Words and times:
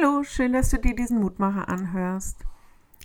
Hallo, 0.00 0.22
schön, 0.22 0.52
dass 0.52 0.70
du 0.70 0.78
dir 0.78 0.94
diesen 0.94 1.18
Mutmacher 1.18 1.68
anhörst. 1.68 2.44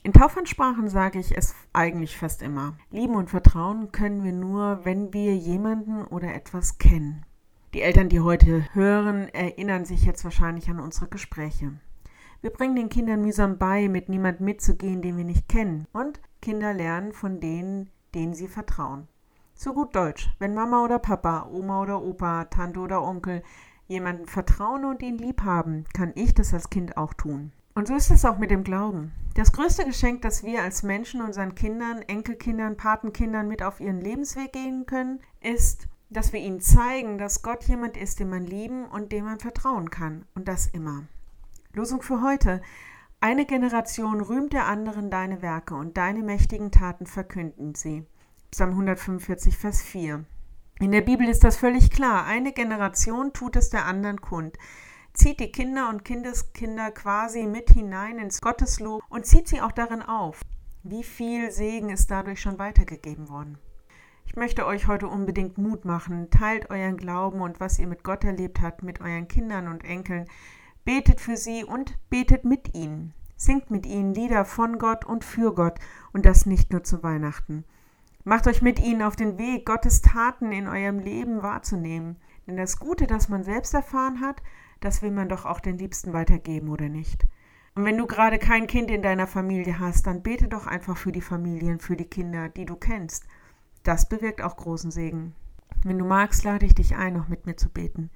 In 0.04 0.14
Taufansprachen 0.14 0.90
sage 0.90 1.18
ich 1.18 1.36
es 1.36 1.56
eigentlich 1.72 2.18
fast 2.18 2.44
immer. 2.44 2.76
Lieben 2.92 3.16
und 3.16 3.32
vertrauen 3.32 3.92
können 3.92 4.24
wir 4.24 4.32
nur, 4.32 4.82
wenn 4.84 5.12
wir 5.12 5.36
jemanden 5.36 6.04
oder 6.04 6.36
etwas 6.36 6.78
kennen. 6.78 7.26
Die 7.74 7.82
Eltern, 7.82 8.10
die 8.10 8.20
heute 8.20 8.68
hören, 8.74 9.28
erinnern 9.30 9.86
sich 9.86 10.06
jetzt 10.06 10.24
wahrscheinlich 10.24 10.70
an 10.70 10.80
unsere 10.80 11.08
Gespräche. 11.08 11.72
Wir 12.42 12.52
bringen 12.52 12.76
den 12.76 12.90
Kindern 12.90 13.22
mühsam 13.22 13.58
bei, 13.58 13.88
mit 13.88 14.08
niemand 14.10 14.40
mitzugehen, 14.40 15.02
den 15.02 15.18
wir 15.18 15.26
nicht 15.26 15.50
kennen. 15.50 15.88
Und 15.94 16.20
Kinder 16.44 16.74
lernen 16.76 17.12
von 17.12 17.40
denen, 17.40 17.90
denen 18.14 18.36
sie 18.36 18.48
vertrauen. 18.48 19.08
Zu 19.56 19.74
gut 19.74 19.96
Deutsch, 19.96 20.30
wenn 20.38 20.54
Mama 20.54 20.84
oder 20.84 21.00
Papa, 21.00 21.48
Oma 21.52 21.82
oder 21.82 22.04
Opa, 22.04 22.46
Tante 22.46 22.80
oder 22.80 23.02
Onkel 23.02 23.42
jemanden 23.88 24.26
vertrauen 24.26 24.86
und 24.86 25.02
ihn 25.02 25.18
lieb 25.18 25.44
haben, 25.44 25.86
kann 25.94 26.12
ich 26.16 26.34
das 26.34 26.54
als 26.54 26.70
Kind 26.70 26.98
auch 26.98 27.14
tun. 27.14 27.52
Und 27.76 27.88
so 27.88 27.96
ist 27.96 28.12
es 28.12 28.26
auch 28.26 28.38
mit 28.38 28.52
dem 28.52 28.64
Glauben. 28.64 29.14
Das 29.34 29.52
größte 29.52 29.86
Geschenk, 29.86 30.22
das 30.22 30.44
wir 30.44 30.62
als 30.62 30.84
Menschen 30.84 31.22
unseren 31.22 31.56
Kindern, 31.56 32.04
Enkelkindern, 32.04 32.78
Patenkindern 32.78 33.48
mit 33.48 33.64
auf 33.64 33.80
ihren 33.80 34.00
Lebensweg 34.00 34.54
gehen 34.54 34.86
können, 34.86 35.22
ist, 35.42 35.88
dass 36.12 36.34
wir 36.34 36.40
ihnen 36.40 36.62
zeigen, 36.62 37.18
dass 37.18 37.42
Gott 37.42 37.64
jemand 37.64 37.98
ist, 37.98 38.20
den 38.20 38.30
man 38.30 38.46
lieben 38.46 38.86
und 38.86 39.12
dem 39.12 39.26
man 39.26 39.40
vertrauen 39.40 39.90
kann. 39.90 40.26
Und 40.36 40.48
das 40.48 40.68
immer. 40.68 41.04
Losung 41.74 42.04
für 42.04 42.22
heute. 42.22 42.62
Eine 43.20 43.46
Generation 43.46 44.22
rühmt 44.22 44.54
der 44.54 44.68
anderen 44.68 45.10
deine 45.10 45.42
Werke 45.42 45.74
und 45.74 45.98
deine 45.98 46.22
mächtigen 46.22 46.70
Taten 46.72 47.08
verkünden 47.08 47.74
sie. 47.74 48.06
Psalm 48.52 48.72
145, 48.72 49.58
Vers 49.58 49.82
4. 49.82 50.26
In 50.80 50.92
der 50.92 51.02
Bibel 51.02 51.30
ist 51.30 51.44
das 51.44 51.58
völlig 51.58 51.92
klar. 51.92 52.26
Eine 52.26 52.52
Generation 52.52 53.32
tut 53.32 53.56
es 53.56 53.70
der 53.70 53.86
anderen 53.86 54.22
kund, 54.22 54.58
zieht 55.14 55.40
die 55.40 55.52
Kinder 55.52 55.90
und 55.90 56.04
Kindeskinder 56.04 56.92
quasi 56.92 57.44
mit 57.44 57.70
hinein 57.70 58.18
ins 58.18 58.42
Gotteslob 58.42 59.04
und 59.10 59.26
zieht 59.26 59.48
sie 59.48 59.62
auch 59.62 59.72
darin 59.72 60.02
auf. 60.02 60.42
Wie 60.84 61.04
viel 61.04 61.52
Segen 61.52 61.90
ist 61.90 62.12
dadurch 62.12 62.42
schon 62.42 62.60
weitergegeben 62.60 63.30
worden? 63.30 63.58
Ich 64.26 64.36
möchte 64.36 64.66
euch 64.66 64.88
heute 64.88 65.08
unbedingt 65.08 65.58
Mut 65.58 65.86
machen. 65.86 66.30
Teilt 66.32 66.70
euren 66.72 66.98
Glauben 66.98 67.42
und 67.42 67.60
was 67.60 67.78
ihr 67.78 67.88
mit 67.88 68.04
Gott 68.04 68.24
erlebt 68.24 68.62
habt, 68.62 68.82
mit 68.82 69.00
euren 69.00 69.28
Kindern 69.28 69.68
und 69.68 69.86
Enkeln. 69.86 70.26
Betet 70.84 71.22
für 71.22 71.38
sie 71.38 71.64
und 71.64 71.98
betet 72.10 72.44
mit 72.44 72.74
ihnen. 72.76 73.14
Singt 73.38 73.70
mit 73.70 73.86
ihnen 73.86 74.14
Lieder 74.14 74.44
von 74.44 74.80
Gott 74.80 75.06
und 75.06 75.24
für 75.24 75.54
Gott 75.54 75.78
und 76.14 76.26
das 76.26 76.46
nicht 76.46 76.72
nur 76.72 76.84
zu 76.84 77.04
Weihnachten. 77.04 77.64
Macht 78.24 78.48
euch 78.48 78.62
mit 78.62 78.80
ihnen 78.80 79.02
auf 79.02 79.16
den 79.16 79.38
Weg, 79.38 79.66
Gottes 79.66 80.02
Taten 80.02 80.52
in 80.52 80.68
eurem 80.68 81.00
Leben 81.00 81.44
wahrzunehmen. 81.44 82.18
Denn 82.48 82.58
das 82.58 82.80
Gute, 82.80 83.08
das 83.08 83.30
man 83.30 83.44
selbst 83.44 83.74
erfahren 83.74 84.22
hat, 84.22 84.42
das 84.80 85.02
will 85.02 85.12
man 85.12 85.30
doch 85.30 85.46
auch 85.46 85.60
den 85.60 85.78
Liebsten 85.78 86.14
weitergeben, 86.14 86.70
oder 86.70 86.90
nicht? 86.90 87.26
Und 87.76 87.86
wenn 87.86 87.98
du 87.98 88.06
gerade 88.06 88.38
kein 88.38 88.68
Kind 88.68 88.92
in 88.92 89.02
deiner 89.02 89.28
Familie 89.28 89.80
hast, 89.80 90.08
dann 90.08 90.22
bete 90.22 90.48
doch 90.48 90.68
einfach 90.68 90.96
für 90.96 91.12
die 91.12 91.22
Familien, 91.22 91.80
für 91.80 91.96
die 91.96 92.06
Kinder, 92.06 92.50
die 92.50 92.66
du 92.66 92.76
kennst. 92.76 93.26
Das 93.84 94.08
bewirkt 94.08 94.42
auch 94.42 94.56
großen 94.56 94.92
Segen. 94.92 95.34
Wenn 95.84 95.98
du 95.98 96.06
magst, 96.06 96.44
lade 96.44 96.66
ich 96.66 96.76
dich 96.76 96.96
ein, 96.96 97.14
noch 97.14 97.28
mit 97.28 97.46
mir 97.46 97.58
zu 97.58 97.70
beten. 97.70 98.10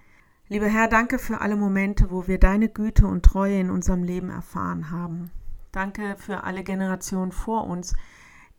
Lieber 0.47 0.67
Herr, 0.67 0.87
danke 0.87 1.19
für 1.19 1.41
alle 1.41 1.57
Momente, 1.57 2.11
wo 2.11 2.27
wir 2.27 2.39
deine 2.39 2.69
Güte 2.69 3.07
und 3.07 3.25
Treue 3.25 3.59
in 3.59 3.69
unserem 3.69 4.03
Leben 4.03 4.29
erfahren 4.29 4.91
haben. 4.91 5.31
Danke 5.73 6.15
für 6.17 6.43
alle 6.43 6.63
Generationen 6.63 7.33
vor 7.33 7.67
uns, 7.67 7.93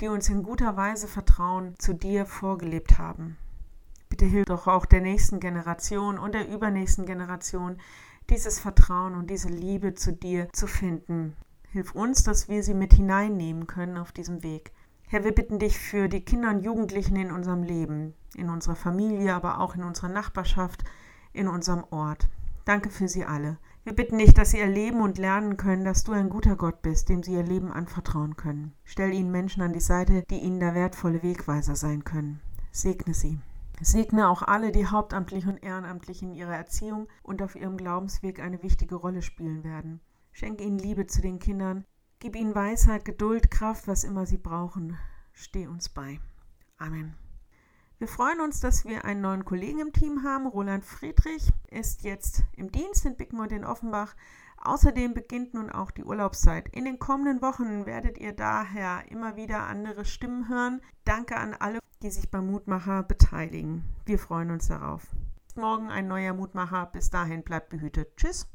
die 0.01 0.09
uns 0.09 0.29
in 0.29 0.43
guter 0.43 0.77
Weise 0.77 1.09
Vertrauen 1.09 1.75
zu 1.79 1.93
dir 1.93 2.25
vorgelebt 2.25 2.99
haben. 2.99 3.37
Bitte 4.09 4.27
hilf 4.27 4.47
doch 4.47 4.67
auch 4.67 4.87
der 4.87 5.01
nächsten 5.01 5.41
Generation 5.41 6.19
und 6.19 6.35
der 6.35 6.49
übernächsten 6.49 7.05
Generation, 7.05 7.79
dieses 8.31 8.61
Vertrauen 8.61 9.15
und 9.15 9.29
diese 9.29 9.49
Liebe 9.49 9.95
zu 9.95 10.13
dir 10.13 10.53
zu 10.53 10.67
finden. 10.67 11.37
Hilf 11.71 11.93
uns, 11.95 12.23
dass 12.23 12.49
wir 12.49 12.63
sie 12.63 12.75
mit 12.75 12.95
hineinnehmen 12.95 13.67
können 13.67 13.99
auf 13.99 14.13
diesem 14.13 14.43
Weg. 14.43 14.73
Herr, 15.09 15.25
wir 15.25 15.35
bitten 15.35 15.59
dich 15.59 15.79
für 15.79 16.09
die 16.09 16.21
Kinder 16.21 16.51
und 16.51 16.65
Jugendlichen 16.65 17.17
in 17.17 17.33
unserem 17.33 17.62
Leben, 17.62 18.15
in 18.34 18.51
unserer 18.51 18.77
Familie, 18.77 19.34
aber 19.34 19.61
auch 19.61 19.75
in 19.75 19.83
unserer 19.83 20.09
Nachbarschaft, 20.09 20.84
in 21.33 21.49
unserem 21.49 21.84
Ort. 21.91 22.28
Danke 22.65 22.91
für 22.91 23.09
sie 23.09 23.25
alle. 23.25 23.59
Wir 23.88 23.94
bitten 23.94 24.19
dich, 24.19 24.34
dass 24.34 24.50
sie 24.50 24.60
erleben 24.60 25.00
und 25.00 25.16
lernen 25.16 25.56
können, 25.56 25.82
dass 25.82 26.04
du 26.04 26.12
ein 26.12 26.28
guter 26.28 26.56
Gott 26.56 26.82
bist, 26.82 27.09
dem 27.09 27.22
sie 27.22 27.32
ihr 27.32 27.43
Leben 27.43 27.72
anvertrauen 27.72 28.37
können. 28.37 28.75
Stell 28.84 29.15
ihnen 29.15 29.31
Menschen 29.31 29.62
an 29.62 29.72
die 29.72 29.81
Seite, 29.81 30.25
die 30.28 30.41
ihnen 30.41 30.60
der 30.60 30.75
wertvolle 30.75 31.22
Wegweiser 31.22 31.75
sein 31.75 32.04
können. 32.04 32.38
Segne 32.71 33.15
sie. 33.15 33.38
Segne 33.81 34.28
auch 34.28 34.43
alle, 34.43 34.72
die 34.72 34.84
hauptamtlich 34.84 35.47
und 35.47 35.62
ehrenamtlich 35.62 36.22
in 36.22 36.34
ihrer 36.34 36.54
Erziehung 36.54 37.09
und 37.22 37.41
auf 37.41 37.56
ihrem 37.56 37.78
Glaubensweg 37.78 38.41
eine 38.41 38.62
wichtige 38.62 38.97
Rolle 38.97 39.22
spielen 39.22 39.65
werden. 39.65 40.00
Schenk 40.32 40.60
ihnen 40.60 40.78
Liebe 40.78 41.06
zu 41.06 41.22
den 41.22 41.38
Kindern. 41.38 41.87
Gib 42.19 42.37
ihnen 42.37 42.54
Weisheit, 42.54 43.06
Geduld, 43.06 43.50
Kraft, 43.50 43.88
was 43.88 44.04
immer 44.04 44.27
sie 44.27 44.37
brauchen. 44.37 44.98
Steh 45.32 45.66
uns 45.66 45.88
bei. 45.88 46.21
Amen. 46.77 47.15
Wir 47.98 48.06
freuen 48.06 48.41
uns, 48.41 48.60
dass 48.60 48.84
wir 48.84 49.04
einen 49.04 49.22
neuen 49.22 49.44
Kollegen 49.44 49.81
im 49.81 49.92
Team 49.92 50.22
haben. 50.22 50.47
Roland 50.47 50.84
Friedrich 50.84 51.50
ist 51.69 52.03
jetzt 52.03 52.44
im 52.56 52.70
Dienst 52.70 53.04
in 53.04 53.16
Bickmont 53.16 53.50
in 53.50 53.64
Offenbach. 53.64 54.14
Außerdem 54.59 55.14
beginnt 55.14 55.54
nun 55.54 55.69
auch 55.69 55.91
die 55.91 56.04
Urlaubszeit. 56.04 56.69
In 56.69 56.84
den 56.84 57.00
kommenden 57.00 57.42
Wochen 57.42 57.86
werdet 57.86 58.19
ihr 58.19 58.32
daher 58.32 59.03
immer 59.10 59.34
wieder 59.34 59.66
andere 59.66 60.04
Stimmen 60.04 60.48
hören. 60.48 60.81
Danke 61.04 61.36
an 61.36 61.54
alle, 61.54 61.81
die 62.03 62.10
sich 62.10 62.31
beim 62.31 62.47
Mutmacher 62.47 63.03
beteiligen. 63.03 63.82
Wir 64.06 64.20
freuen 64.20 64.53
uns 64.53 64.69
darauf. 64.69 65.03
Morgen 65.56 65.91
ein 65.91 66.06
neuer 66.06 66.34
Mutmacher. 66.34 66.86
Bis 66.86 67.10
dahin 67.10 67.42
bleibt 67.42 67.70
behütet. 67.70 68.16
Tschüss. 68.16 68.48